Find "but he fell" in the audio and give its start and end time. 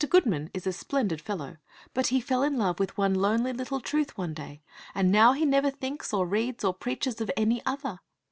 1.93-2.41